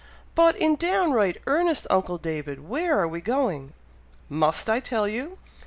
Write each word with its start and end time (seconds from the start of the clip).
"But 0.33 0.55
in 0.55 0.77
downright 0.77 1.37
earnest, 1.45 1.85
uncle 1.91 2.17
David! 2.17 2.67
where 2.67 2.99
are 2.99 3.07
we 3.07 3.21
going?" 3.21 3.73
"Must 4.29 4.67
I 4.67 4.79
tell 4.79 5.07
you? 5.07 5.37